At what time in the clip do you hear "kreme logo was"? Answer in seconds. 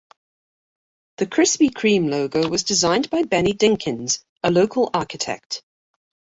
1.69-2.63